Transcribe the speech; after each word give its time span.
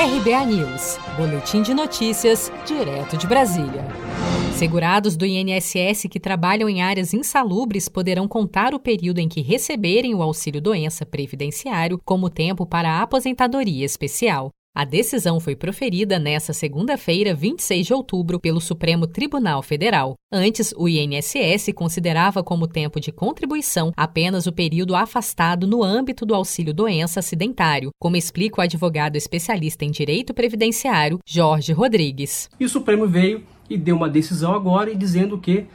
RBA 0.00 0.46
News, 0.46 0.96
Boletim 1.16 1.60
de 1.60 1.74
Notícias, 1.74 2.52
direto 2.64 3.16
de 3.16 3.26
Brasília. 3.26 3.84
Segurados 4.54 5.16
do 5.16 5.26
INSS 5.26 6.06
que 6.08 6.20
trabalham 6.20 6.68
em 6.68 6.80
áreas 6.80 7.12
insalubres 7.12 7.88
poderão 7.88 8.28
contar 8.28 8.74
o 8.74 8.78
período 8.78 9.18
em 9.18 9.28
que 9.28 9.40
receberem 9.40 10.14
o 10.14 10.22
auxílio-doença 10.22 11.04
previdenciário 11.04 12.00
como 12.04 12.30
tempo 12.30 12.64
para 12.64 12.92
a 12.92 13.02
aposentadoria 13.02 13.84
especial. 13.84 14.52
A 14.78 14.84
decisão 14.84 15.40
foi 15.40 15.56
proferida 15.56 16.20
nesta 16.20 16.52
segunda-feira, 16.52 17.34
26 17.34 17.84
de 17.84 17.92
outubro, 17.92 18.38
pelo 18.38 18.60
Supremo 18.60 19.08
Tribunal 19.08 19.60
Federal. 19.60 20.14
Antes, 20.32 20.72
o 20.76 20.88
INSS 20.88 21.72
considerava 21.74 22.44
como 22.44 22.68
tempo 22.68 23.00
de 23.00 23.10
contribuição 23.10 23.92
apenas 23.96 24.46
o 24.46 24.52
período 24.52 24.94
afastado 24.94 25.66
no 25.66 25.82
âmbito 25.82 26.24
do 26.24 26.32
auxílio-doença 26.32 27.18
acidentário, 27.18 27.90
como 27.98 28.14
explica 28.14 28.60
o 28.60 28.62
advogado 28.62 29.16
especialista 29.16 29.84
em 29.84 29.90
direito 29.90 30.32
previdenciário, 30.32 31.18
Jorge 31.26 31.72
Rodrigues. 31.72 32.48
E 32.60 32.64
o 32.64 32.68
Supremo 32.68 33.08
veio 33.08 33.42
e 33.68 33.76
deu 33.76 33.96
uma 33.96 34.08
decisão 34.08 34.54
agora 34.54 34.94
dizendo 34.94 35.38
que 35.38 35.66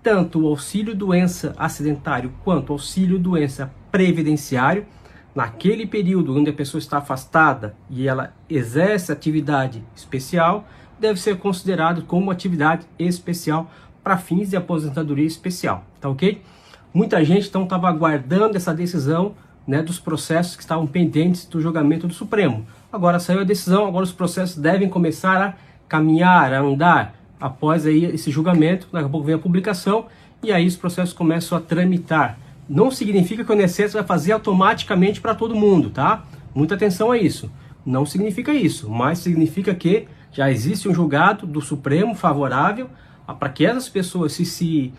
tanto 0.00 0.38
o 0.38 0.46
auxílio-doença 0.46 1.52
acidentário 1.58 2.32
quanto 2.44 2.70
o 2.70 2.74
auxílio-doença 2.74 3.74
previdenciário 3.90 4.86
naquele 5.34 5.86
período 5.86 6.36
onde 6.36 6.50
a 6.50 6.52
pessoa 6.52 6.78
está 6.78 6.98
afastada 6.98 7.74
e 7.88 8.06
ela 8.06 8.34
exerce 8.48 9.10
atividade 9.10 9.82
especial, 9.96 10.66
deve 10.98 11.20
ser 11.20 11.38
considerado 11.38 12.02
como 12.02 12.30
atividade 12.30 12.86
especial 12.98 13.70
para 14.04 14.16
fins 14.16 14.50
de 14.50 14.56
aposentadoria 14.56 15.26
especial, 15.26 15.84
tá 16.00 16.08
ok? 16.08 16.42
Muita 16.92 17.24
gente 17.24 17.48
então 17.48 17.64
estava 17.64 17.88
aguardando 17.88 18.56
essa 18.56 18.74
decisão 18.74 19.34
né, 19.66 19.82
dos 19.82 19.98
processos 19.98 20.56
que 20.56 20.62
estavam 20.62 20.86
pendentes 20.86 21.46
do 21.46 21.60
julgamento 21.60 22.06
do 22.06 22.12
Supremo. 22.12 22.66
Agora 22.92 23.18
saiu 23.18 23.40
a 23.40 23.44
decisão, 23.44 23.86
agora 23.86 24.04
os 24.04 24.12
processos 24.12 24.56
devem 24.56 24.88
começar 24.88 25.40
a 25.40 25.54
caminhar, 25.88 26.52
a 26.52 26.60
andar 26.60 27.14
após 27.40 27.86
aí 27.86 28.04
esse 28.04 28.30
julgamento, 28.30 28.88
daqui 28.92 29.06
a 29.06 29.08
pouco 29.08 29.26
vem 29.26 29.34
a 29.34 29.38
publicação 29.38 30.06
e 30.42 30.52
aí 30.52 30.66
os 30.66 30.76
processos 30.76 31.14
começam 31.14 31.56
a 31.56 31.60
tramitar 31.60 32.38
não 32.72 32.90
significa 32.90 33.44
que 33.44 33.52
o 33.52 33.54
INSS 33.54 33.92
vai 33.92 34.02
fazer 34.02 34.32
automaticamente 34.32 35.20
para 35.20 35.34
todo 35.34 35.54
mundo, 35.54 35.90
tá? 35.90 36.24
Muita 36.54 36.74
atenção 36.74 37.10
a 37.10 37.18
isso. 37.18 37.50
Não 37.84 38.06
significa 38.06 38.54
isso, 38.54 38.88
mas 38.88 39.18
significa 39.18 39.74
que 39.74 40.08
já 40.32 40.50
existe 40.50 40.88
um 40.88 40.94
julgado 40.94 41.46
do 41.46 41.60
Supremo 41.60 42.14
favorável 42.14 42.88
para 43.38 43.50
que 43.50 43.66
essas 43.66 43.90
pessoas, 43.90 44.32
se, 44.32 44.46
se 44.46 44.92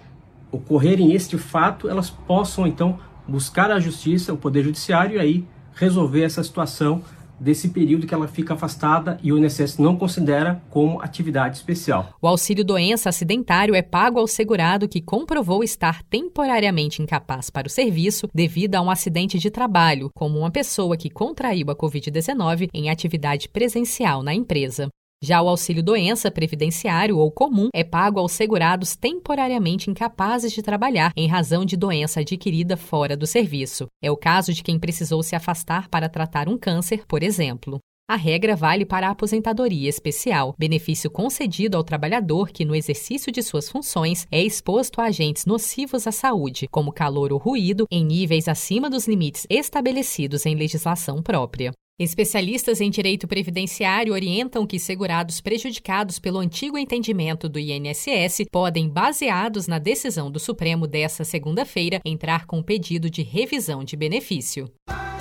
ocorrerem 0.52 1.14
este 1.14 1.36
fato, 1.36 1.90
elas 1.90 2.12
possam 2.12 2.68
então 2.68 3.00
buscar 3.28 3.72
a 3.72 3.80
justiça, 3.80 4.32
o 4.32 4.38
Poder 4.38 4.64
Judiciário 4.64 5.16
e 5.16 5.20
aí 5.20 5.48
resolver 5.74 6.22
essa 6.22 6.44
situação 6.44 7.02
desse 7.44 7.70
período 7.70 8.08
que 8.08 8.14
ela 8.14 8.28
fica 8.28 8.54
afastada 8.54 9.20
e 9.22 9.32
o 9.32 9.38
INSS 9.38 9.78
não 9.78 9.98
considera 9.98 10.64
como 10.70 11.02
atividade 11.02 11.58
especial. 11.58 12.14
O 12.22 12.28
auxílio 12.28 12.64
doença 12.64 13.10
acidentário 13.10 13.76
é 13.76 13.82
pago 13.82 14.18
ao 14.20 14.28
segurado 14.28 14.88
que 14.88 15.02
comprovou 15.02 15.64
estar 15.64 16.02
temporariamente 16.04 17.02
incapaz 17.02 17.50
para 17.50 17.68
o 17.68 17.70
serviço 17.70 18.28
devido 18.34 18.76
a 18.76 18.82
um 18.82 18.90
acidente 18.90 19.38
de 19.38 19.52
trabalho, 19.52 20.10
como 20.16 20.40
uma 20.40 20.52
pessoa 20.52 20.96
que 20.96 21.10
contraiu 21.10 21.70
a 21.70 21.76
Covid-19 21.76 22.70
em 22.74 22.90
atividade 22.90 23.50
presencial 23.50 24.24
na 24.24 24.34
empresa. 24.34 24.88
Já 25.24 25.42
o 25.42 25.48
auxílio 25.48 25.82
doença 25.82 26.30
previdenciário 26.30 27.18
ou 27.18 27.32
comum 27.32 27.70
é 27.74 27.82
pago 27.82 28.20
aos 28.20 28.34
segurados 28.34 28.94
temporariamente 28.94 29.90
incapazes 29.90 30.52
de 30.52 30.62
trabalhar 30.62 31.14
em 31.16 31.30
razão 31.30 31.64
de 31.64 31.78
doença 31.78 32.20
adquirida 32.20 32.76
fora 32.76 33.16
do 33.16 33.26
serviço. 33.26 33.88
É 34.04 34.12
o 34.12 34.18
caso 34.18 34.52
de 34.54 34.62
quem 34.62 34.78
precisou 34.78 35.24
se 35.24 35.34
afastar 35.34 35.88
para 35.88 36.10
tratar 36.10 36.50
um 36.50 36.58
câncer, 36.58 37.06
por 37.08 37.24
exemplo. 37.24 37.80
A 38.06 38.18
regra 38.18 38.54
vale 38.54 38.86
para 38.86 39.08
a 39.08 39.12
aposentadoria 39.12 39.88
especial, 39.88 40.54
benefício 40.60 41.10
concedido 41.10 41.78
ao 41.78 41.86
trabalhador 41.86 42.50
que, 42.50 42.66
no 42.66 42.76
exercício 42.76 43.32
de 43.32 43.42
suas 43.42 43.70
funções, 43.70 44.28
é 44.30 44.44
exposto 44.44 45.00
a 45.00 45.06
agentes 45.06 45.46
nocivos 45.46 46.06
à 46.06 46.12
saúde, 46.12 46.68
como 46.70 46.92
calor 46.92 47.32
ou 47.32 47.40
ruído, 47.40 47.86
em 47.90 48.04
níveis 48.04 48.50
acima 48.50 48.90
dos 48.90 49.08
limites 49.08 49.48
estabelecidos 49.50 50.46
em 50.46 50.54
legislação 50.54 51.24
própria. 51.24 51.72
Especialistas 52.00 52.82
em 52.82 52.90
direito 52.90 53.28
previdenciário 53.28 54.14
orientam 54.14 54.66
que 54.66 54.80
segurados 54.80 55.40
prejudicados 55.40 56.18
pelo 56.18 56.40
antigo 56.40 56.76
entendimento 56.76 57.48
do 57.48 57.60
INSS 57.60 58.46
podem, 58.52 58.90
baseados 58.90 59.68
na 59.68 59.78
decisão 59.78 60.32
do 60.32 60.40
Supremo 60.40 60.88
desta 60.88 61.24
segunda-feira, 61.24 62.02
entrar 62.04 62.48
com 62.48 62.64
pedido 62.64 63.12
de 63.12 63.22
revisão 63.22 63.84
de 63.84 63.96
benefício. 63.96 64.72